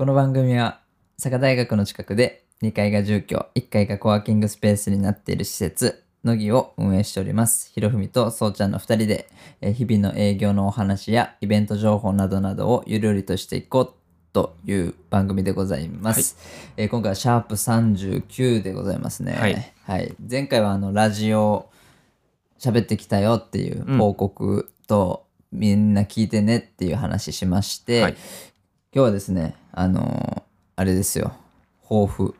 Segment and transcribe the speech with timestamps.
[0.00, 0.80] この番組は
[1.18, 7.70] 佐賀大学の近くで2階が住居1階がコワーキングスペースになっている施設乃木を運営しております。
[7.74, 9.28] ひろふみとそうちゃんの2人で
[9.60, 13.94] えー日々の営業のお話やイベント情報などなどをゆるりとしていこう
[14.32, 16.38] という番組でございます、
[16.78, 19.34] えー今回はシャープ39でございますね。
[19.34, 20.16] はい、はい。
[20.30, 21.68] 前回はあのラジオ
[22.58, 28.16] 喋ってきたよっていううん報告と、みんな聞いてねっていう話しまして、はい
[28.92, 30.42] 今日はですねあのー
[30.74, 31.32] あれですよ。
[31.88, 32.34] 抱負。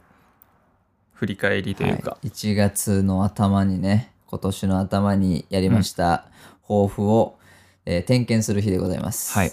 [1.13, 6.25] 振り返りというか、はい、1月の頭にね今年の頭にやりました
[6.67, 7.39] 抱負を、
[7.87, 9.33] えー点検する日でございます。
[9.33, 9.53] はい、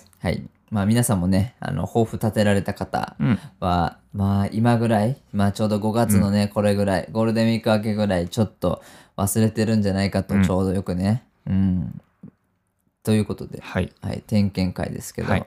[0.72, 3.40] まあ皆さんもねあの抱負立てられた方うん。
[3.60, 8.82] は、まあ今ぐらいまあちょうど5月のね、これぐらいゴールデンウィーク明けぐらいちょっと
[9.18, 10.44] 忘れてるんじゃないかとうん。
[10.44, 11.24] ちょうどよくね。
[11.46, 12.02] うん、
[13.04, 13.94] ということで、はい。
[14.02, 15.46] はい、点検会ですけど、はい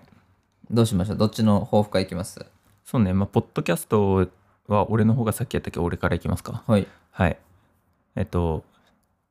[0.70, 1.16] どうしましょう？
[1.16, 2.44] どっちの抱負会いきます？
[2.84, 3.12] そうね。
[3.12, 4.28] まあポッドキャスト
[4.68, 6.62] は俺の方が先やったっけ俺からいきますか。
[6.66, 6.86] はい。
[7.10, 7.36] はい。
[8.16, 8.64] えっと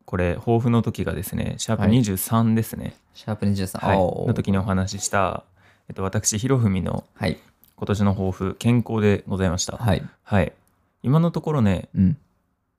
[0.05, 1.91] これ抱負の時がですねシャープはい。
[1.91, 2.95] 23ですね。
[3.13, 4.27] シャープ23、はい、おー。
[4.27, 5.43] の時にお話しした、
[5.87, 7.37] えっと、私ひろふみのはい。
[7.75, 9.77] 今年の抱負健康でございました。
[9.77, 10.03] はい。
[10.23, 10.51] はい。
[11.03, 12.17] 今のところねうん。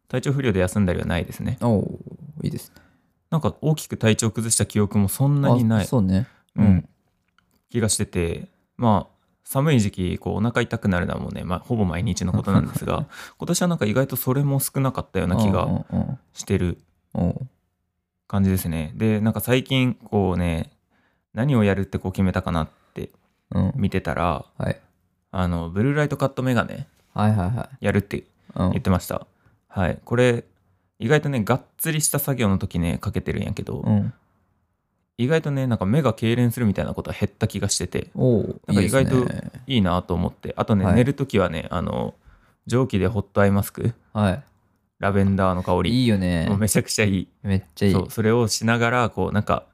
[0.08, 1.56] 体調不良で休んだりはないですね。
[1.62, 1.98] おお
[2.42, 2.83] いいですね。
[3.30, 5.83] なんか大きく体調崩した記憶もそんなにない。
[5.84, 6.27] あそうね。
[6.56, 6.89] うん
[7.71, 13.07] 気がしててまあ寒い時期こうお腹痛くなるのはもうね、まあ、ほぼ毎日のことなんですが
[13.39, 16.79] 今年はなんか意外とそれも少なかったような気がうんうんしてる
[18.29, 18.93] 感じですね。
[18.95, 20.71] でなんか最近こうね
[21.35, 23.11] 何をやるってこう決めたかなって
[23.51, 23.73] うん。
[23.75, 24.81] 見てたらはい。
[25.33, 26.87] あのブルーライトカットメガネ
[27.81, 28.71] やるってうん。
[28.71, 29.27] 言ってました、
[29.69, 29.98] はい。
[30.05, 30.45] これ
[31.01, 34.13] 意外とねがっつりした作業の時ねかけてるんやけど、うん
[35.21, 39.27] 意外とねなんか目が痙攣するみたいなことは減った気がしててなんか意外と
[39.67, 40.95] いいなと思ってあとね、はい。
[40.95, 42.15] 寝る時はねあの
[42.67, 44.43] 蒸気でホットアイマスクは
[44.98, 45.91] ラベンダーの香いり。
[46.03, 46.47] いいよね。
[46.48, 47.29] もうめちゃくちゃいい。
[47.43, 47.93] めっちゃいい。
[47.93, 49.64] そうそれをしながらこうなんか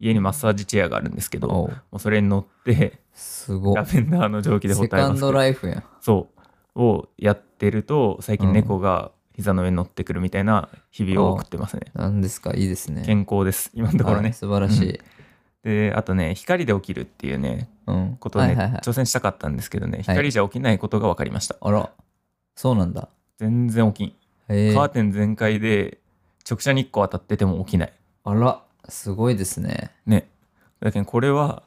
[0.00, 1.82] 家にマッサージチェアがあるんですけどもおう。
[1.92, 5.66] うそれに乗ってすごラベンダーの蒸気でホセカンドットアイマスク。
[5.66, 5.84] ライフやん。
[6.00, 6.28] そ
[6.74, 6.80] う。
[6.82, 12.52] をやってると最近うん猫が膝の上に乗ってくるみたいな日々を送ってますね、なんですか？
[12.54, 13.02] いいですね。
[13.04, 13.70] 健康です。
[13.74, 14.32] 今のところね、はい。
[14.32, 15.00] 素晴らしい。
[15.62, 18.16] であとね光で起きるっていうねうん。
[18.18, 18.80] ことをね、はいはいはい。
[18.80, 21.90] 挑戦したかったんですけどね光じゃ起きないことが分かりました、あら。
[22.54, 23.08] そうなんだ。
[23.38, 24.12] 全然起
[24.48, 24.74] きん。
[24.74, 25.98] カーテン全開で
[26.48, 27.92] 直射日光当たってても起きない。
[28.24, 28.62] あら。
[28.88, 29.90] すごいですね。
[30.06, 30.28] ね。
[30.80, 31.64] だけどこれは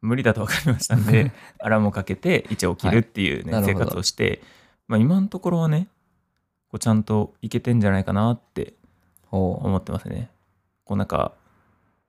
[0.00, 3.62] 無理だと分かりましたんで アラームをかけて一応起きるっていう、ね生はい。
[3.62, 3.86] なるほど。
[3.86, 4.40] 活をして、
[4.88, 5.88] まあ、今のところはね
[6.70, 8.74] こうちゃんといけてんじゃないかなって
[9.30, 10.30] 思ってますね。
[10.84, 11.32] こうなんか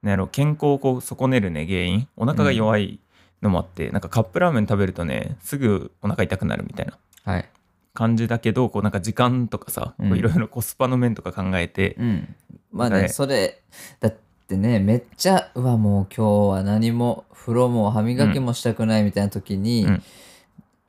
[0.01, 2.07] なんやろ健康をこう損ねるね原因。
[2.15, 2.99] お腹が弱い
[3.41, 7.49] のもあって、なんかカップラーメン食べるとねすぐお腹痛くなるみたいなはい。
[7.93, 12.35] 感じだけどこうなんか時間とかさいろいろコスパの面とか考えて、うん。
[12.71, 13.61] まあね、はいそれ
[13.99, 14.15] だっ
[14.47, 20.03] てねめっちゃうわもう今日は何も風呂も歯磨きもしたくないみたいな時に、うん。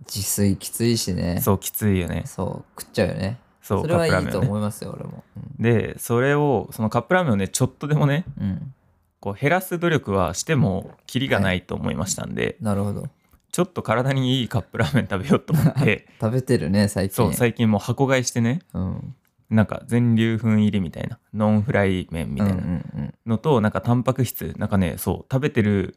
[0.06, 1.40] 自炊きついしね。
[1.42, 2.22] そうきついよね。
[2.24, 5.22] そう食っちゃうよねそうそれはいいと思いますよ俺も。
[5.58, 8.74] でそれをそのカップラーメンをねちょっとでもねうん、うん
[9.20, 13.08] こう減らす努力はしてもキリがないと思いましたんで、なるほど。
[13.50, 17.16] ちょっと体にいいカップラーメン食べようと思って 食べてるね最近。
[17.16, 19.14] そう最近もう箱買いしてねうん、
[19.50, 23.14] なんか全粒粉入りみたいなノンフライ麺みたいなうんうんうん。
[23.26, 25.96] のと、なんかタンパク質なんかねそう食べてる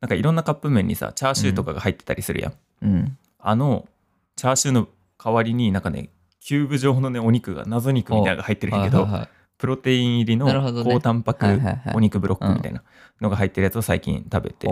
[0.00, 3.16] なんかいろんなカップ麺にさチャーシューとかが入ってたりするやん、うん。
[3.38, 3.88] あの
[4.36, 4.88] チャーシューの
[5.22, 9.28] 代わりになんかねキューブ状のねお肉が謎肉みたいなのが入ってるんやけど、はいはいはい。
[9.58, 10.46] プロテイン入りの
[10.84, 11.94] 高タンパクはいはいはい。
[11.94, 12.82] お肉ブロックみたいな
[13.20, 14.66] のが入ってるやつを最近食べて、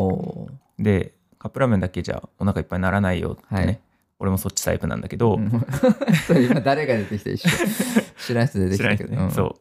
[0.79, 3.81] でカップラーメンだけじゃお腹いっぱいにならないよってね、はい。
[4.19, 7.51] 俺もそっちタイプなんだけど、 今誰が出てきた一緒。
[8.27, 9.25] 知らん人出てきたけど。
[9.25, 9.57] んそ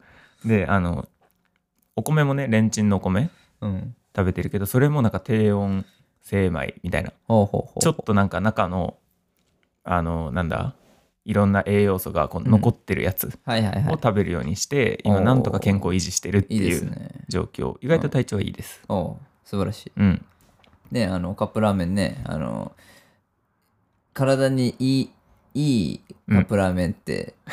[0.46, 0.48] う。
[0.48, 1.08] であの
[1.98, 3.30] お米もねレンチンのお米
[3.62, 3.96] うん。
[4.16, 5.86] 食べてるけどそれもなんか低温
[6.24, 7.10] 精米みたいな。
[7.10, 8.98] ちょっとなんか中の
[9.84, 10.74] あのなんだ
[11.28, 12.50] いろんな栄養素がこううん。
[12.50, 13.32] 残ってるやつを
[14.02, 16.90] 食べるようにして、今なんとか健康を維持してるっていう
[17.28, 17.76] 状況。
[17.82, 18.82] 意外と体調はいいです。
[18.88, 19.92] おう素晴らしい。
[19.98, 20.26] うん。
[20.90, 22.72] ねあのカップラーメンねあの
[24.14, 25.10] 体にいい
[25.54, 27.52] いいカップラーメンって、こ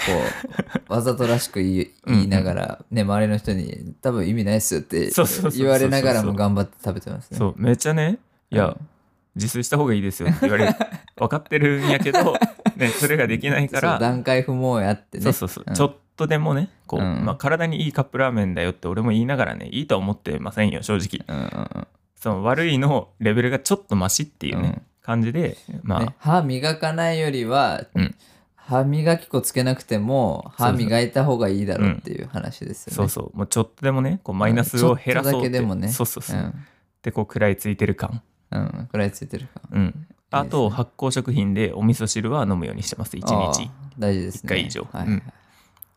[0.89, 5.11] う わざとらしく言いながら、ね周りの人に多分意味ないっすよって
[5.57, 7.39] 言われながらも頑張って食べてますね。
[7.39, 7.55] そう。
[7.57, 8.19] めっちゃね
[8.51, 8.89] いや、うん。
[9.35, 10.75] 自炊した方がいいですよって言われる。
[11.17, 12.37] 分かってるんやけど、
[12.77, 15.25] ね、それができないかそうら段階不毛やってね。
[15.25, 15.75] そうそうそう、うん。
[15.75, 17.25] ちょっとでもねこう、うん。
[17.25, 21.25] まあ、体にいいカップラーメンだよって俺も言いながらねいいとは思ってませんよ正直。
[21.29, 21.87] うんうんうん。
[22.17, 24.83] その悪いのレベルがちょっとマシっていうね、うん。
[25.03, 28.15] 感じでまあ、ね、歯磨かないよりは、うん。
[28.57, 32.97] 歯磨き粉つけなくても歯磨いた方がいいだろうっていう話ですよね。
[32.97, 33.37] そうそう。
[33.37, 35.89] もうちょっとでもねこうマイナスを減らそうちょっとだってけでもね。
[35.89, 36.55] そうそうそう、ん。
[37.03, 38.23] でこう食らいついてる感。
[38.51, 38.79] うん。
[38.85, 39.61] 食らいついてるか。
[39.71, 40.07] うん
[40.39, 43.17] あと発酵食品でお味噌汁は飲むようにしてます。
[43.17, 43.71] 1日。
[43.99, 44.41] 大事ですね。
[44.45, 44.87] 一回以上。
[44.93, 45.07] はい。
[45.07, 45.23] うん。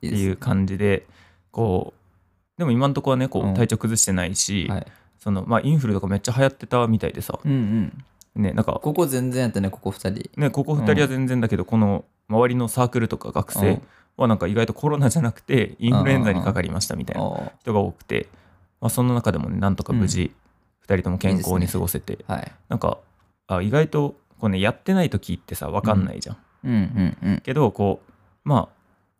[0.02, 1.08] いいっていう感じで
[1.52, 3.54] こうでも今んとこはねこうん。
[3.54, 4.88] う体調崩してないし、はい。
[5.20, 7.40] そのまあインフルとかめっちゃ流行ってたみたいでさ。
[7.44, 8.04] うんうん。
[8.42, 10.30] ねなんかここ全然やったね、ここ二人。
[10.38, 13.82] ねここ2人は全然だけど、この周りのサークルとか学生うん。
[14.18, 18.28] はなんか意外とコロナじゃなくてインフルエンザにかかりましたみたいな人が多くて、
[18.82, 20.32] まあ、その中でもねなんとか無事
[20.88, 22.52] 2人とも健康に過ごせて、はい。
[22.70, 22.98] なんか
[23.48, 27.40] あ意外とこうねやってない時ってさ分かんないじゃん、うんうんうん。
[27.42, 28.12] けどこう
[28.44, 28.78] まあ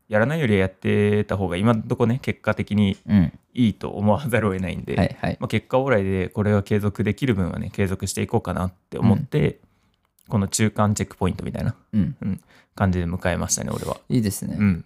[0.08, 3.40] やらないよりはやってた方が今のとこね結果的にうん。
[3.54, 5.38] いいと思わざるを得ないんで、はいはい。
[5.40, 9.60] まあ、結果オーライでこれが継続できる分はね継続していこうかなって思って、
[10.30, 12.40] この中間チェックポイントみたいなうん。
[12.76, 13.98] 感じで迎えましたね俺は。
[14.10, 14.58] いいですね。
[14.60, 14.86] うん。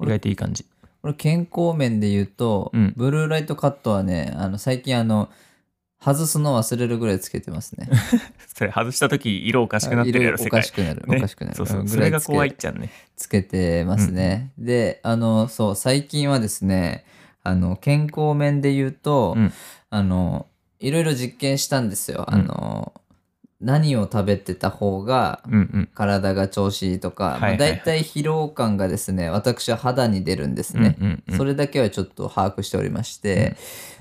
[0.00, 0.64] 意外といい感じ。
[1.02, 5.28] これ健康面で言うと、うんブルーライトカットはね、あの最近あの、
[6.04, 7.88] 外すの忘れるぐらいつけてますね。
[8.54, 11.06] それ外した時色おかしくなってるやろ色お世界かしくなる。
[11.06, 11.56] ねおかしくなる。
[11.56, 14.52] そうそううんそれが怖いっちゃうねつけてますね。
[14.58, 17.04] で、あの、そう、最近はですね、
[17.42, 19.52] あの、健康面で言うと、うん
[19.90, 20.46] あの、
[20.80, 22.26] いろいろ実験したんですよ。
[22.28, 22.92] うんあの、
[23.64, 25.88] 何を食べてた方がうんうん。
[25.94, 27.58] 体が調子いいとか、はいはいはい。
[27.58, 30.96] だいたい疲労感がですね、私は肌に出るんですね。
[31.00, 31.36] うんうんうん。
[31.36, 33.56] それだけはちょっと把握しておりまして、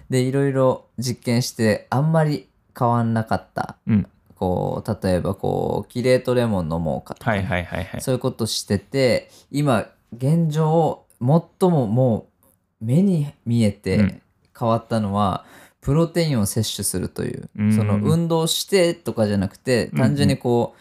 [0.09, 3.77] で、いろいろ実験して、あんまり変わんなかった。
[3.87, 4.07] うん。
[4.35, 8.01] こう、例えばこう、キレートレモン飲もうかとかね、はいはいはいはい。
[8.01, 12.27] そういうことしてて、今、現状、最もも
[12.81, 14.21] う目に見えうてん。
[14.59, 15.45] 変わったのは、
[15.83, 17.73] プロテインを摂取するという、うん。
[17.75, 20.79] その運動してとかじゃなくて、うん単純にこう、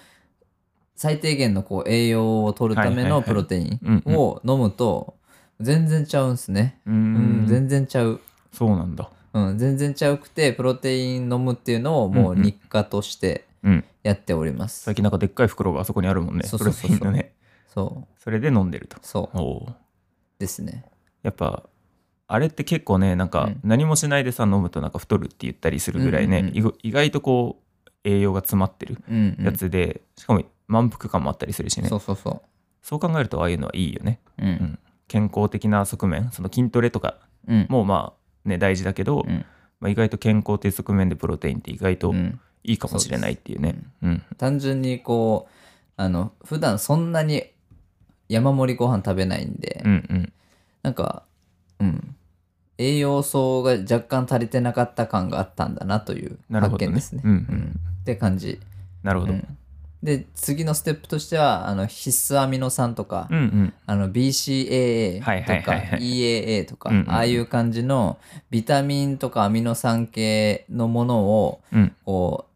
[0.94, 5.16] 最低限のこう栄養を取るためのプロテインを飲むと、
[5.60, 6.81] 全然ちゃうんすね。
[6.87, 8.20] ううんん全然ちゃう。
[8.52, 9.10] そうなんだ。
[9.34, 13.84] うん、全然ちゃうくて、プロテイン飲むっていうのをもう日課としてうん。
[14.02, 14.82] やっております。
[14.82, 16.44] 最近なんかでっかい袋があそこにあるもんね。
[16.44, 17.12] そうそうそうそう。
[17.12, 17.32] ね。
[17.72, 18.96] そう、それで飲んでると。
[19.02, 19.72] そう。
[20.38, 20.84] ですね。
[21.22, 21.62] やっぱ
[22.28, 23.60] あれって結構ねなんかうん。
[23.64, 26.74] 何もしないでさ飲むとなんか太るって言ったりするぐらいね、うんうんうん。
[26.82, 29.44] 意外とこう栄養が詰まってるうん、うん。
[29.44, 31.88] やつで、しかも満腹感もあったりするしね。
[31.88, 32.42] そうそうそ
[32.82, 34.20] そう考えるとああいうのはいいよね。
[34.38, 34.42] う。
[34.42, 34.50] うん。
[34.50, 34.78] ん
[35.08, 37.66] 健康的な側面その筋トレとかうん。
[37.69, 38.14] もま
[38.44, 39.44] あね大事だけど、うん。
[39.80, 42.40] まあ、意外と健康っていう側面でプロテインって意外とうん。
[42.64, 43.75] いいかもしれないっていうね。
[44.02, 44.22] うん。
[44.38, 45.52] 単純にこう、
[45.96, 47.44] あの、普段そんなに
[48.28, 50.32] 山盛りご飯食べないんで、うんうん。
[50.82, 51.25] なんか、
[51.82, 52.14] うん。
[52.79, 57.23] 栄養素が若干足りてなかった感があったんだなという発見ですね。
[57.25, 57.37] うんうん。
[57.37, 57.81] うん。
[58.00, 58.61] って感じ。
[59.02, 59.58] なるほど、うん。
[60.02, 63.75] で、次のステップとしては、あの必須アミノ酸とか、うんうん。
[63.87, 66.00] あの BCAA とか、はいはいはいはい。
[66.00, 67.11] EAA とか、うんうん。
[67.11, 68.19] ああいう感じの
[68.50, 71.94] ビタミンとかアミノ酸系のものをうん。
[72.05, 72.51] こう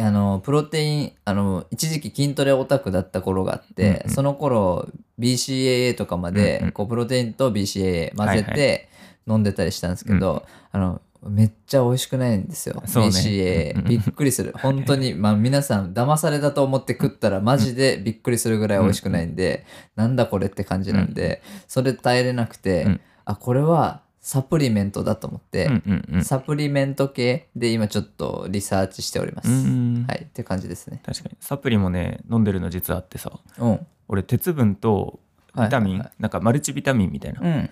[0.00, 6.72] あのプロテインあの一時期筋トレオタクだった頃があって、うんうんその頃 BCAA とかまで、うんうん。
[6.72, 8.88] こうプロテインと BCAA 混ぜはいて
[9.26, 12.82] 飲んでたりしたんですけど、あのめっちゃ美味しくないんですよ、ね。
[12.84, 14.54] BCAA びっくりする。
[14.56, 19.66] 本当にまあ皆さん騙されたと思って食ったらマジでびっくりするぐらい美味しくないんで、
[19.96, 23.00] なんだこれって感じなんで、それ耐えれなくて、うん。
[23.24, 29.48] あこれはサプリメントだと思って、うんうんうんサプリメント系で今ちょっとリサーチしております。
[29.48, 31.00] うんはい、って感じですね。
[31.02, 33.86] 確かにサプリもね飲んでるの実はあってさうん。
[34.06, 35.20] 俺鉄分と
[35.56, 37.70] ビタミン、はいはいはいなんかマルチビタミンみたいなうん。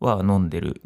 [0.00, 0.80] は飲んでる。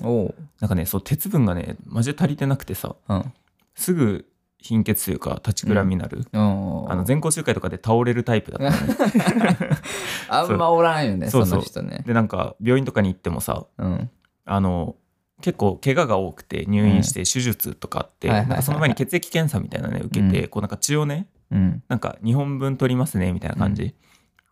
[0.61, 3.33] なんかねそう鉄分がねマジで足りてなくてさうん。
[3.77, 4.27] すぐ
[4.59, 9.57] 貧血というか立ちくらみになる、おうあの全校集会とかで倒れるタイプだったのね
[10.29, 12.03] あんまおらんよね、その人ね。
[12.05, 14.11] でなんか病院とかに行ってもさうん。
[14.51, 14.97] あの
[15.41, 18.29] 結構怪我が多くて入院して手術とかあって、
[18.63, 21.83] その前に血液検査みたいなね受けて、うこうなんか血をねうん。
[21.89, 23.95] なんか2本分取りますねみたいな感じ、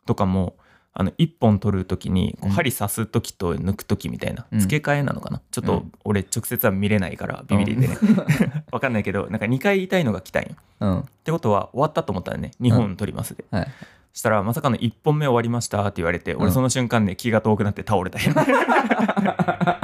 [0.06, 0.56] とかも
[0.94, 2.54] あの1本取る時にこううん。
[2.54, 4.60] 針刺す時と抜く時みたいな、うん。
[4.60, 5.42] 付け替えなのかな？
[5.50, 5.92] ちょっとうん。
[6.04, 7.98] 俺直接は見れないからビビりでね、
[8.70, 10.50] わかんないけどなんか2回痛いのが来たんよ。
[10.80, 11.00] うん。
[11.00, 12.52] ってことは終わったと思ったらね。
[12.60, 13.66] 2本取りますで、はい。
[14.12, 16.42] したらまさかの1本目終わりましたって言われて、うん。
[16.42, 18.34] 俺その瞬間ね気が遠くなって倒れたよ。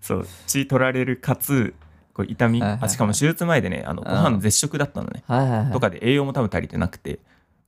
[0.00, 1.74] そう血取られるかつ
[2.12, 2.86] こう痛み、はいはいはい。
[2.86, 5.72] あしかも手術前でねあのご飯絶食だったのね、はいはいはい。
[5.72, 7.18] とかで栄養も多分足りてなくて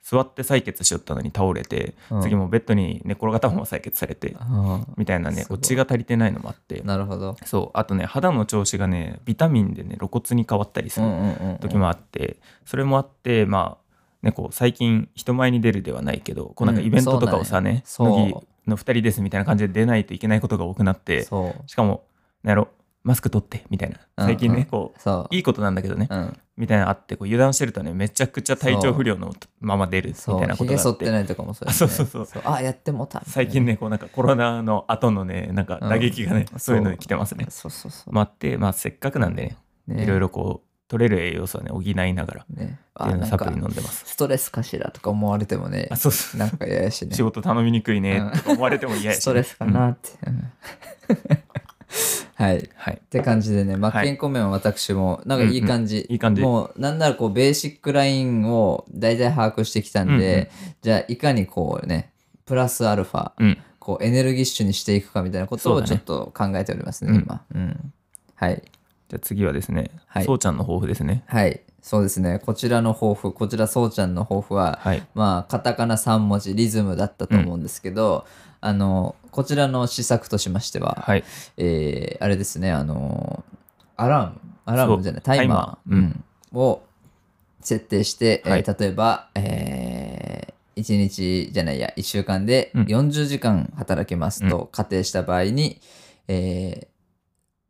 [0.02, 2.22] 座って採血しよったのに倒れて、うん。
[2.22, 4.86] 次もベッドに寝転がったまま採血されて、うん。
[4.96, 6.80] みたいなね血が足りてないのもあって。
[6.82, 7.36] なるほど。
[7.44, 11.58] そうあとね肌の調子がねビタミンでね露骨に変わったりするうんうんうんうん。
[11.58, 13.85] 時もあって、それもあってまあ
[14.26, 21.22] ね、こう最近人前に出るではないけどこうなんかうんイベントとかをさねそうなのよ乃木の2人ですみたいな感じで出ないといけないことが多くなって。
[21.66, 22.04] しかも
[22.42, 22.68] なんやろ
[23.06, 24.94] マスク取ってみたいな最近ね、うんうんこ
[25.30, 25.34] う。
[25.34, 26.38] いいことなんだけどね、うん。
[26.56, 30.14] みたいなのあってこう油断してるとねめちゃくちゃ体調不良のまま出るみ。
[30.14, 33.22] たいなこひとがあってげ剃ってないとかもそうやねあそうそうそうあ、やってもた。
[33.24, 37.46] 最近ねこうなんかコロナの後のねなんか打撃がね、うんそういうのに来てますね。
[37.48, 38.12] そうそうそう。
[38.12, 39.54] まああって、まあ、せっかくなんで
[39.86, 42.78] ねねいろいろこう取れる栄養素はね補いながらね。
[42.94, 44.04] あ、なんかいうのサプリ飲んでます。
[44.06, 47.14] ストレスかしらとか思われてもねあ、そうそうなんか嫌やしね。
[47.14, 50.10] 仕事頼みにくいねうんとか思われても嫌やし、ストレスかなって。
[50.26, 50.52] うん
[52.34, 52.58] はい。
[52.58, 56.06] っはいて感じでね、まあ、はい健康面は私も、なんかいい感じ。
[56.10, 60.50] いい感じもう、なんならこう、ベーシックラインを大体把握してきたんで、
[60.82, 62.12] じゃあ、いかにこうね、
[62.44, 67.44] プラスアルファ、うんこう、エネルギッシュにしていくかみたいなことをちょっと考えておりますね、うん今。
[67.54, 67.92] うん。
[68.34, 68.62] はい。
[69.08, 70.24] じゃあ次はですね、はい。
[70.24, 71.22] そうちゃんの抱負ですね。
[71.26, 71.60] はい。
[71.80, 72.40] そうですね。
[72.44, 75.06] こちらの抱負、こちら、そうちゃんの抱負は、はい。
[75.14, 78.26] まあ、カタカナ3文字、リズムだったと思うんですけど、
[78.60, 81.22] あの、こちらの施策としましては、はい。
[81.56, 83.44] えーあれですね、あの
[83.96, 86.24] アラーム、アラームじゃない、タイマー、うん。
[86.52, 86.82] を
[87.60, 88.64] 設定して、えーはい。
[88.80, 92.82] 例えば、え1日じゃないや、1週間でうん。
[92.84, 95.80] 40時間働けますと仮定した場合に、
[96.26, 96.95] えー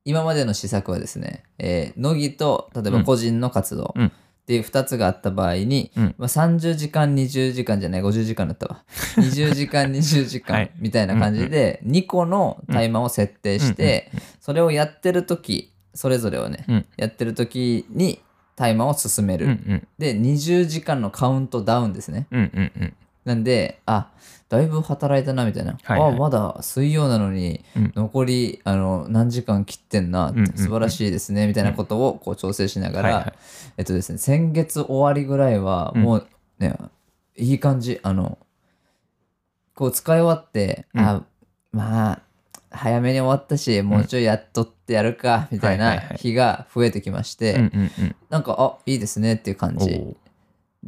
[0.07, 4.07] 今までの施策はですね、えー乃木と例えば個人の活動うん。
[4.07, 4.11] っ
[4.47, 6.15] ていう2つがあった場合に、うん。
[6.19, 8.85] まあ、30時間20時間じゃない50時間だったわ。
[9.19, 10.71] 20時間20時間はい。
[10.79, 16.87] みたいな感じで2個のタイマーを設定してそれをやってる時それぞれをね、うん。
[16.97, 18.21] やってる時に
[18.55, 19.89] タイマーを進める、うんうん。
[19.99, 22.29] で20時間のカウントダウンですね。
[22.31, 22.95] うんうんうん
[23.27, 24.09] なんであ
[24.49, 26.15] だいぶ働いたなみたいな、はいはい。
[26.15, 27.93] あまだ水曜なのにうん。
[27.97, 30.57] 残りあの何時間切ってんな、うんうんうん。
[30.57, 33.33] 素晴らしいですねみたいなことをこう調整しながら、はいはい。
[33.79, 36.03] えっとですね先月終わりぐらいはうん。
[36.03, 36.27] もう
[36.61, 36.77] ね、
[37.37, 38.39] いい感じあの
[39.75, 41.01] こう使い終わって、うん。
[41.01, 41.23] あ
[41.73, 42.21] まあ
[42.71, 48.17] 早めに終わったしもうちょいやっとってやるかみたいな日が増えてきまして、うんうんうん。
[48.31, 50.17] なんかあいいですねっていう感じ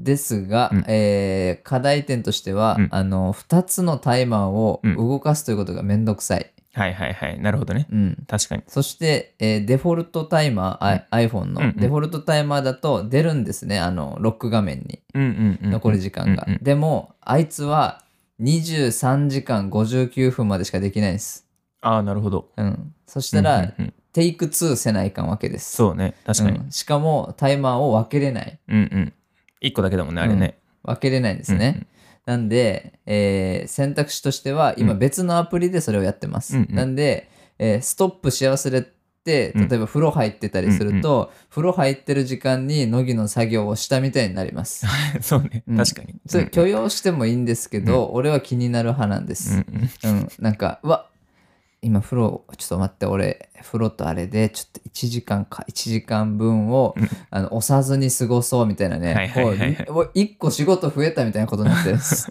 [0.02, 0.84] ですが、うん。
[0.88, 2.88] えー課題点としては、うん。
[2.90, 4.96] あの2つのタイマーをうん。
[4.96, 7.40] 動かすということがめんどくさい、はいはいはい。
[7.40, 7.86] なるほどね。
[7.90, 8.62] うん、確かに。
[8.68, 11.60] そして、えーデフォルトタイマー、あ iPhone の。
[11.60, 11.76] うんうん。
[11.76, 15.00] デフォルトタイマーだと出るんですねあのロック画面に。
[15.14, 18.02] 残り時間が、でもあいつは
[18.40, 21.46] 23時間59分までしかできないんです、
[21.80, 22.50] ああなるほど。
[22.56, 23.94] うん、そしたら、うんうんうん。
[24.12, 25.76] テイク2せないかんわけです。
[25.76, 26.14] そうね。
[26.24, 26.58] 確かに。
[26.58, 26.70] うん。
[26.70, 28.58] しかもタイマーを分けれない。
[28.68, 29.12] うんうん
[29.60, 30.58] 一個だけだもんねあれね。
[30.82, 31.86] 分けれないんですね、
[32.24, 36.74] なんで、えー選択肢としては今うん別のアプリでそれをやってます、うんうん。
[36.74, 39.68] なんで、えーストップし忘れてうん。
[39.68, 44.86] 例えば風呂入ってたりすると、風呂入ってる時間に乃木の作業をしたみたいになります。
[45.14, 45.64] う んそうね。
[45.68, 45.76] うん。
[45.76, 46.14] 確かに。
[46.26, 49.64] それ許容してもいいんですけど、俺は気になる派なんでうんす
[50.04, 50.10] うん。
[50.10, 51.10] うん、なんかうわ
[51.80, 57.08] 今風呂ちょっと待って俺風呂とあれでちょっと1時間か1時間分を、うん。
[57.30, 59.86] あの押さずに過ごそうみたいなね、はいはいはいはい。
[59.86, 62.30] こう1個仕事増えたみたいなことになってる そ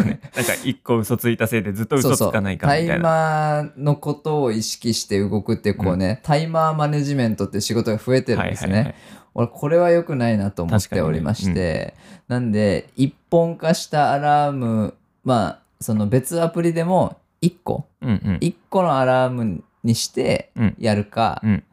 [0.00, 0.20] うね。
[0.34, 3.02] なんか一個嘘ついたせいでずっと嘘つかないかみタイたいな。
[3.02, 8.94] マーのことを意識して動くってこうね、タイマーマネジメントって仕事が増えてるんですね、はいはいはい。
[9.34, 11.94] 俺これは良くないなと思っておりまして、
[12.26, 17.86] なんで一本化したアラームまあその別アプリでも1個。
[18.02, 18.38] うんうん。
[18.40, 20.74] 1個のアラームにしてうん。
[20.78, 21.64] やるか、うん。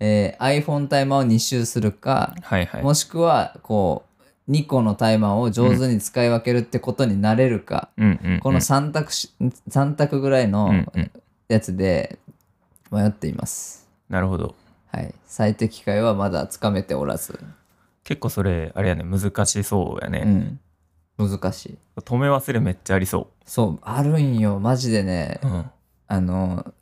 [0.00, 2.82] えー iPhone タイマーを2周するか、はいはい。
[2.82, 4.04] もしくはこ
[4.48, 8.40] う2個のタイマーを上手に使い分けるってことになれるか、うんうんうん。
[8.40, 9.32] この3択し
[9.68, 11.10] 三択ぐらいのうんうん。
[11.48, 12.18] やつで
[12.90, 13.88] 迷っています。
[14.08, 14.54] なるほど。
[14.92, 17.38] はい、最適解はまだつかめておらず、
[18.02, 20.60] 結構それあれやね難しそうやうね、ん、
[21.18, 21.78] 難しい。
[21.96, 25.40] 止め忘れめっちゃありそそう、あるんよ、マジでね。
[25.42, 25.70] う、、うん。
[26.08, 26.74] あの、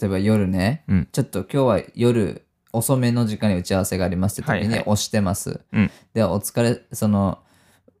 [0.00, 1.08] 例えば夜ね、うん。
[1.10, 4.68] ちょっと今日は夜遅めの時間に打ち合わせがありますって時はいはい。
[4.68, 5.60] に押してます。
[5.72, 5.90] うん。
[6.12, 7.38] で、お疲れ、その、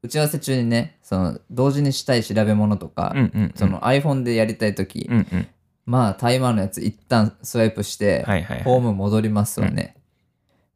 [0.02, 3.52] 打ち合わせ中にね、その、同時にしたい調べ物とか、うんうんうん。
[3.54, 5.46] その iPhone でやりたい時、うんうん。
[5.86, 8.64] まあタイマーのやつ一旦スワイプして、はいはいはい。
[8.64, 9.96] ホーム戻りますわね。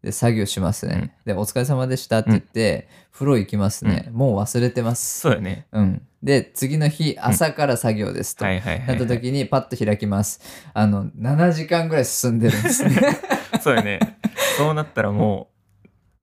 [0.08, 1.14] で、作業しますね。
[1.26, 4.08] で、お疲れ様でしたって言って、風呂行きますね。
[4.12, 5.20] もう忘れてます。
[5.20, 6.02] そうやねうん。
[6.22, 8.46] で、次の日、朝から作業ですと。
[8.46, 10.40] なった時にパッと開きます。
[10.72, 12.96] あの、7時間ぐらい進んでるんですね。
[13.60, 14.16] そうやね
[14.56, 15.48] そうなったらも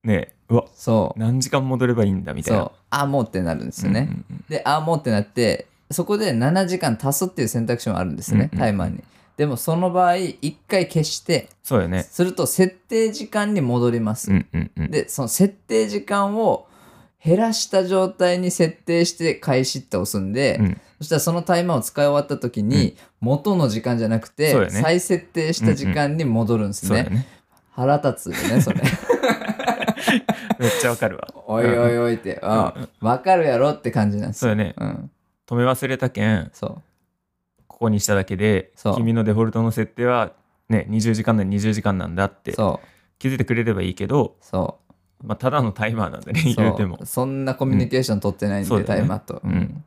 [0.04, 1.20] うねうわそう。
[1.20, 2.72] 何時間戻ればいいんだみたいなそう。
[2.90, 4.10] あ、もうってなるんですよね。
[4.50, 9.04] で、あ、もうってなって、そこで7時間足すっていう選択肢もあるんですね、タイマーに。
[9.38, 12.04] でもその場合、1回消して、そうよね。
[12.04, 14.32] すると設定時間に戻ります。
[14.32, 14.92] うんうんうん。
[14.92, 16.68] で、その設定時間を
[17.24, 20.82] 減らした状態に設定して開始って押すんで、うん。
[21.00, 24.82] そしたらそのタイマーを使い終わった時に、元の時間じゃなくて、そうよね。
[24.82, 27.28] 再設定した時間に戻るんですうだよね
[27.72, 28.82] 腹立つよね、それ。
[30.60, 31.28] めっちゃわかるわ。
[31.46, 34.54] おいおいおいって、うん、わかるやろって感じなんですよ。
[34.54, 34.74] そうよね。
[34.78, 35.12] うん、
[35.46, 36.82] 止め忘れたけんそう。
[37.76, 38.96] ここにしただけでそう。
[38.96, 40.32] 君のデフォルトの設定は
[40.70, 42.88] ね20時間なら20時間なんだってそう。
[43.20, 44.80] 気づいてくれればいいけど、そ
[45.22, 45.28] う。
[45.28, 46.54] まあ、ただのタイマーなんだねそう。
[46.56, 47.06] 言うても。
[47.06, 49.42] そんなコミュニケーション取ってないんで、そうだよねタイマーと。
[49.44, 49.84] うん。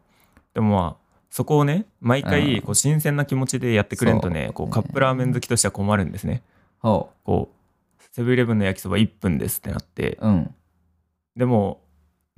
[0.52, 2.28] でもまあそこをね毎うん。
[2.28, 4.52] 回こう新鮮な気持ちでやってくれんとねそう。
[4.52, 6.42] こうカップラーメン好きとしては困るんですね。
[6.80, 7.50] ほこ
[7.98, 10.18] うセブンイレブンの焼きそば1分ですってなって。
[10.20, 10.26] う。
[10.26, 10.54] うん。
[11.36, 11.80] でも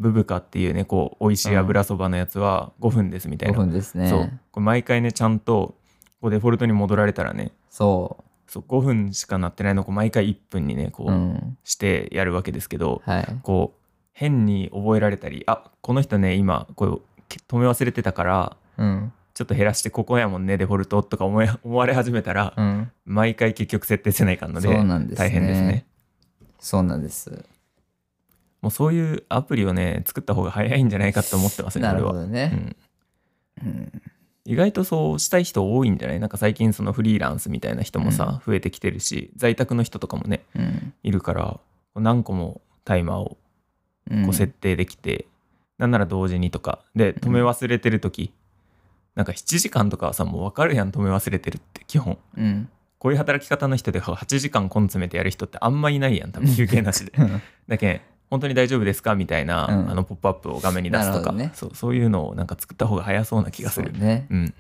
[0.01, 4.09] ブブカっていうねこう美味しい油そばのやつは5分ですみたい5な、分ですね。
[4.09, 5.75] そうこれ毎回ねちゃんと
[6.21, 11.13] こうデフォルトに戻られたらねそそう5分しかなってないのをこう毎回1分にねこう。
[11.13, 11.59] う、うん。
[11.65, 13.39] してやるわけですけどはい。
[13.43, 13.81] こう
[14.13, 19.13] 変に覚えられたりあこの人ね今こう止め忘れてたからうん。
[19.35, 22.91] ちょっと減らしてここやもんねデフォルトとか思い 思われ始めたら、うん。
[23.05, 25.87] 毎回結局設定せないかんのでそうなんですね大変ですね
[26.59, 27.45] そうなんです。
[28.63, 32.77] もうそういうアプリをね作った方が早いんじゃないかと思ってますねなるほどね。
[33.63, 34.03] うん、うん。
[34.47, 36.21] 意外とそうしたい人多いんじゃない？
[36.21, 40.93] なんか最近そのフリーランスみたいな人もさ、増えてきてるし在宅の人とかもねうん。
[41.03, 41.61] いるから
[41.95, 43.37] 何個もタイマーを
[44.11, 45.27] うんこう設定できて、
[45.79, 48.33] なんなら同時にとかで止め忘れてる時、
[49.15, 52.69] なんか7時間とかはさもう分かるやん止め忘れてるって基本うん。
[52.99, 57.13] こういう働き方の人で8時間根詰めてやる人ってあんまいないやん多分休憩なしで
[57.67, 58.01] だけん
[58.31, 59.15] 本当に大丈夫ですか？
[59.15, 59.91] みたいな、うん。
[59.91, 61.51] あのポップアップを画面に出すとか、ね。
[61.55, 63.93] そうそういうのをなんか作った方が早そうな気がする。
[63.93, 64.27] ね。
[64.31, 64.55] うん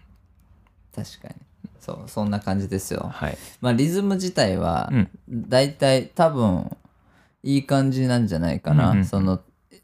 [0.94, 1.34] 確かに。
[1.78, 3.08] そう、そんな感じですよ。
[3.12, 3.38] はい。
[3.60, 5.08] まあ、リズム自体はう、ん。
[5.30, 6.76] だいたい多分、
[7.42, 8.86] いい感じなんじゃないかな。
[8.86, 8.98] うんうん。
[8.98, 9.40] うんその、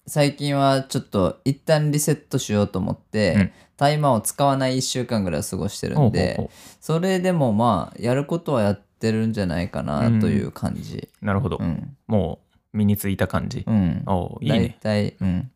[0.08, 3.52] 最近はちょっと一旦リセットしようと思って、うん。
[3.76, 11.08] タイマーを使わない1週間ぐらい過ごしてるんで、ほそれでもまあ、やることはやってるんじゃないかなという感じ。
[11.22, 11.96] うなるほど、うん。
[12.06, 12.45] もう
[12.76, 14.02] 身についた感じ、うん。
[14.06, 14.78] 大おういいね。
[14.82, 15.50] 体、うん。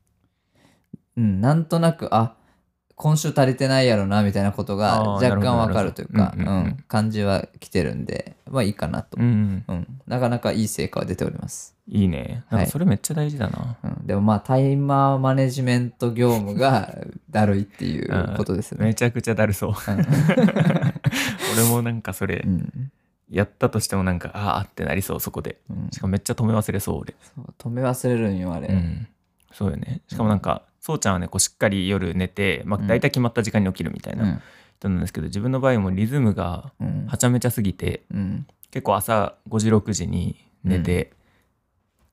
[1.16, 2.34] うん、なんとなく、あ
[3.00, 9.16] 今週足りてないやろなみたいなことが若干わかるというか、うんうん感じは来てるんで、まあいいかなと。
[9.18, 11.74] うんうん、なかなかいい成果は出ております。
[11.88, 12.44] いいね。
[12.50, 12.66] なんはい。
[12.66, 16.94] かそれめっちゃ大事だな、うん、でもまあタイマーマネジメント業務が
[17.30, 18.84] だるいっていうことですね。
[18.84, 19.72] めちゃくちゃだるそう。
[21.54, 22.92] 俺もなんかそれうん
[23.30, 25.60] やったとしてもなんかああってなりそうそこで。
[25.70, 25.88] うん。
[25.92, 27.14] しかもめっちゃ止め忘れそう俺。
[27.34, 28.68] そう止め忘れるんよあれ。
[28.68, 29.08] うん。
[29.52, 30.02] そうよね。
[30.08, 32.86] しかもなんか、そうちゃんはねこうしっかり夜寝て、まあ、うん。
[32.86, 34.42] 大体決まった時間に起きるみたいな
[34.78, 37.06] 人なんですけど、自分の場合もリズムがうん。
[37.06, 38.46] はちゃめちゃすぎてうん。
[38.70, 41.12] 結構朝5時6時に寝て、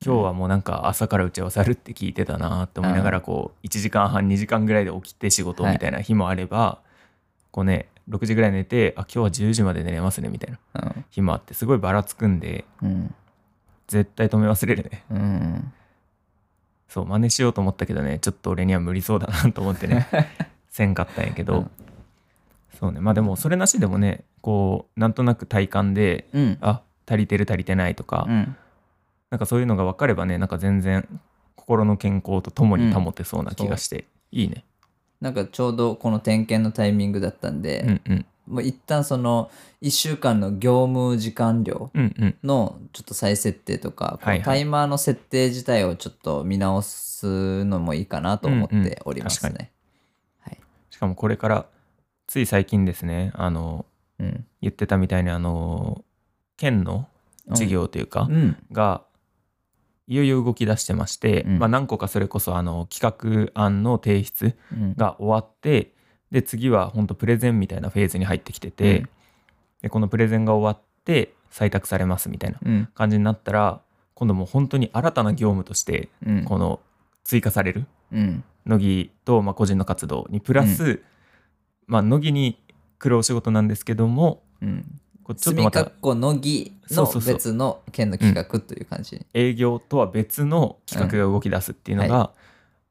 [0.06, 6.80] 今日はもうなんか朝から打ち合わせあるって聞いてたなって思いながらこう1時間半2時間ぐらいで起きて仕事みたいな日もあれば、
[7.52, 11.06] こうね6時ぐらい寝てあ今日は10時まで寝れますねみたいなうん。
[11.10, 13.14] 日もあってすごいばらつくんでうん。
[13.88, 15.04] 絶対止め忘れるね。
[15.10, 15.74] うん。
[16.90, 20.08] そう真似しようと思ったけどねちょっと俺には無理そうだなと思ってね
[20.70, 21.72] せんかったんやけど、うん。
[22.78, 26.58] そうねまあでもそれなしでもねこうなんとなく体感でうん。
[26.62, 28.56] あ足りてる足りてないとか、うん。
[29.30, 31.08] なんかそういうのが分かればねなんか全然
[31.56, 34.64] 心の健康とともに保てそうな気がして、いいね
[35.22, 39.52] なんかちょうどこの点検のタイミングだったんで、うんうんもう一旦その
[39.82, 49.72] 1週間の業務時間量うんうんのちょっと再設定とか、こうはいはいタイマーの設定自体をちょっと見直すのもいいかなと思っておりますうんうんね。
[50.40, 50.60] はい。
[50.90, 51.66] しかもこれから
[52.28, 53.86] つい最近ですねあの
[54.20, 54.46] うん。
[54.62, 56.04] 言ってたみたいにあの
[56.56, 57.08] 県の
[57.52, 58.58] 事業というか、うん。
[58.72, 59.02] が
[60.08, 64.96] いよいよ動き出してまして、うんまあ、何個かそれこそあの企画案の提出うん。
[64.96, 65.94] が終わって
[66.32, 69.10] で次は本当プレゼンみたいなフェーズに入ってきてて、うん
[69.80, 72.90] でこのプレゼンが終わって採択されますみたいなうん。
[72.96, 73.80] 感じになったら
[74.16, 76.44] 今度もう本当に新たな業務としてうん。
[76.46, 76.80] この
[77.24, 78.44] 追加されるうん。
[78.66, 81.04] 乃木とまあ個人の活動にプラス、
[81.86, 82.60] まあ乃木に
[83.00, 85.00] 来るお仕事なんですけどもうん。
[85.28, 86.32] こうちょっとまた墨かっこの
[86.88, 89.26] そうそうそう別の県の企画という感じ。
[89.34, 92.32] 営業とは別の企画が動き出すっていうのが、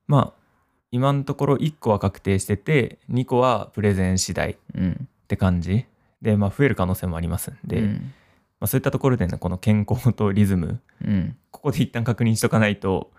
[0.07, 0.47] まあ
[0.93, 5.09] 今のところ1個は確定してて2個はプレゼン次第っうん。
[5.29, 5.87] て感じ
[6.23, 8.13] で、まあ、増える可能性もありますんで、まうん。
[8.61, 11.37] あ、そういったところでねこの健康とリズムうん。
[11.51, 13.11] ここで一旦確認しとかないと、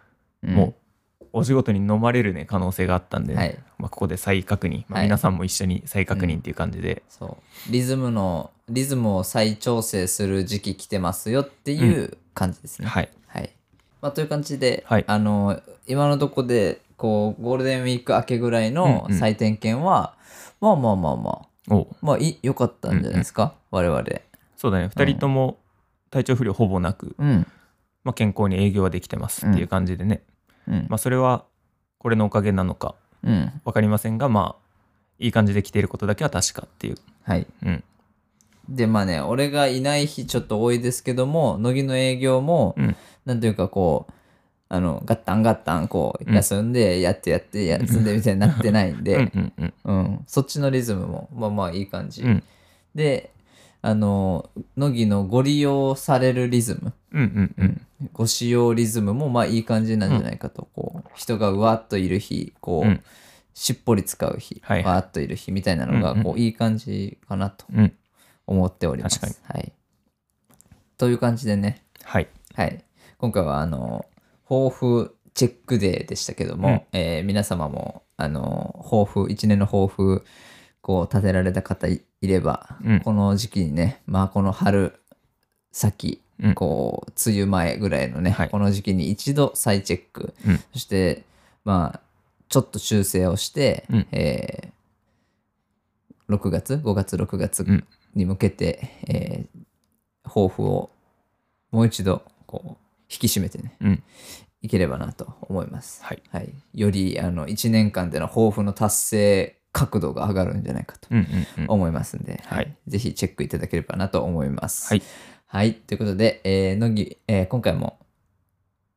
[0.43, 0.75] うんもう
[1.33, 3.57] お仕事に飲まれるね可能性があったんで、はい。
[3.77, 5.03] まあ、ここで再確認、まあ、はい。
[5.05, 7.37] 皆さんも一緒に再確認っていう感じで、そ
[7.69, 7.71] う。
[7.71, 12.87] リズムの、リズムを再調整する時期来てますよっていう感じですね。
[12.87, 13.09] はい。
[13.27, 13.51] はい。
[14.01, 15.05] まあ、という感じで、はい。
[15.07, 19.19] あの今のとこでこうゴールデンウィーク明けぐらいのうんうん。
[19.19, 20.15] 再点検は、
[20.59, 21.87] まあまあまあまあおう。
[22.01, 24.03] まあいい良かったんじゃないですか、我々。
[24.55, 24.87] そうだね。
[24.87, 25.59] 2人とも
[26.09, 27.47] 体調不良ほぼなく、うん。
[28.03, 30.37] まあ、健康に営業はできてますっていう感じでね、うん
[30.89, 31.45] まあ、それは
[31.97, 33.62] これのおかげなのかうん。
[33.65, 34.67] 分かりませんがまあ
[35.19, 37.47] いい感じで来ていることだけは確かっていう、はい。
[37.63, 37.84] うん、
[38.69, 42.95] でまあね俺がいない日ちょっと多いですけども乃木の営業も、うん。
[43.25, 44.13] なんていうかこう
[44.69, 46.36] あのガッタンガッタンこううん。
[46.36, 49.32] 休んでやってやって休んでみたいになってないんうんで、
[49.86, 50.23] うん。
[50.27, 52.43] そっちのリズムもまあまあいい感じ、うん。
[52.93, 53.32] で
[53.81, 57.81] あの乃木のご利用されるリズム、うんうんうん。
[58.13, 63.03] ご使用リズムもまあいい感じなんじゃないかと、こう人がうわっといる日こう、うん。
[63.53, 64.95] しっぽり使う日、はいはい。
[64.95, 67.93] わーっといる日みたいなのがうんうんこういい感じかなとうん。
[68.45, 69.19] 思っております。
[69.19, 69.73] 確はい、
[70.97, 72.27] という感じでね、はい。
[72.55, 72.83] はい、
[73.17, 74.05] 今回はあの
[74.47, 76.81] 抱負チェックデーでしたけども、うん。
[76.93, 80.23] えー皆様もあの抱負1年の抱負
[80.81, 82.99] こう立てられた方いいれば、うん。
[83.01, 84.99] この時期にねまあこの春
[85.71, 86.53] 先うん。
[86.53, 88.49] こう梅雨前ぐらいのね、はい。
[88.49, 90.60] この時期に一度再チェック、うん。
[90.73, 91.23] そして
[91.65, 91.99] まあ
[92.49, 94.08] ちょっと修正をして、うん。
[94.12, 94.77] えー
[96.30, 97.88] 6月5月6月うん。
[98.13, 99.67] に向けて、えー
[100.30, 100.89] 抱負を
[101.71, 102.67] もう一度こう
[103.10, 104.03] 引き締めてねうん。
[104.62, 106.03] いければなと思います。
[106.03, 106.21] はい。
[106.32, 111.09] はい、よりあの1年間での抱負の達成角度が上がるんじゃないかと
[111.67, 114.89] 思いますんで、はいぜひチェックいただければなと思います。
[114.89, 115.03] はい、
[115.45, 117.99] はい、ということで、えー、乃木、えー今回も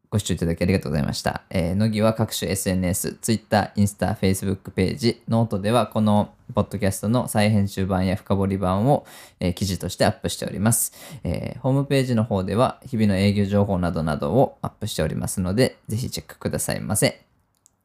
[0.08, 1.42] ご視聴いただきありがとうございました。
[1.50, 9.06] えー、ノギは各種 SNS、Twitter、インスタ、Facebook ページ、ノートではこのポッドキャストの再編集版や深掘り版を、
[9.38, 10.92] えー記事としてアップしております、
[11.24, 17.20] えーホームページの方では日々の営業情報などなどをアップしておりますので、ぜひチェックくださいませ。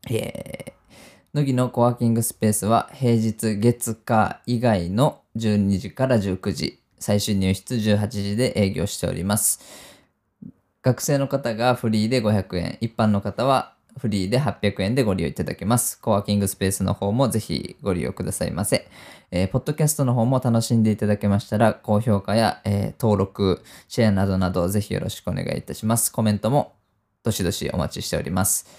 [0.10, 0.85] えー
[1.36, 9.60] ノギのコワーキングスペースは平日月火以外の12時から19時、最終入室18時で営業しております。
[10.82, 16.00] 学生の方がフリーで500円、一般の方はフリーで800円でご利用いただけます。
[16.00, 18.88] コワーキングスペースの方もぜひご利用くださいませ。
[19.30, 26.14] えーポッドキャストの方も楽しんでいただけましたら、高評価や、えー登録、シェアなどなどぜひよろしくお願いいたします。
[26.14, 26.76] コメントも
[27.24, 28.70] どしどしお待ちしております。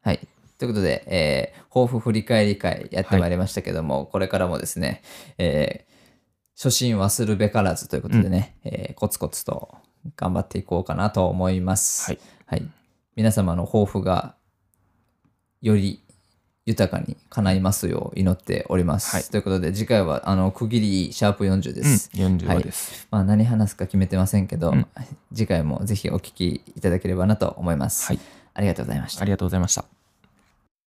[0.00, 0.26] はい。
[0.58, 5.02] ということで、えー抱負振り返り会やってまいりましたけども、これからもですね、
[5.38, 5.96] えー
[6.58, 9.74] 初心忘るべからずということでね、えーコツコツと
[10.16, 12.10] 頑張っていこうかなと思います。
[12.10, 12.18] はい。
[12.46, 12.62] はい。
[13.14, 14.34] 皆様の抱負が
[15.60, 16.02] より
[16.64, 19.14] 豊かに叶いますよう祈っております。
[19.14, 22.10] はいということで、次回はあの区切りシャープ40でうんす。
[22.14, 23.06] 40はい話です。
[23.10, 24.86] まあ何話すか決めてませんけど、うん
[25.34, 28.06] 次回もぜひお聞きいただければなと思います。
[28.06, 28.18] はい。
[28.54, 29.24] ありがとうございましたあ。
[29.26, 29.95] りがとうございました。